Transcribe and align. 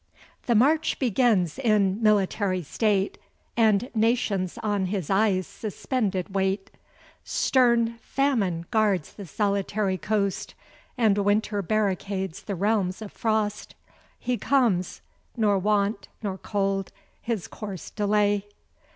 The 0.47 0.55
march 0.55 0.97
begins 0.97 1.59
in 1.59 2.01
military 2.01 2.63
state, 2.63 3.19
And 3.55 3.87
nations 3.93 4.57
on 4.63 4.87
his 4.87 5.11
eyes 5.11 5.45
suspended 5.45 6.33
wait; 6.33 6.71
Stern 7.23 7.99
famine 8.01 8.65
guards 8.71 9.13
the 9.13 9.27
solitary 9.27 9.99
coast, 9.99 10.55
And 10.97 11.19
winter 11.19 11.61
barricades 11.61 12.41
the 12.41 12.55
realms 12.55 13.03
of 13.03 13.11
frost. 13.11 13.75
He 14.17 14.37
comes, 14.39 15.01
nor 15.37 15.59
want, 15.59 16.07
nor 16.23 16.39
cold, 16.39 16.91
his 17.21 17.47
course 17.47 17.91
delay. 17.91 18.47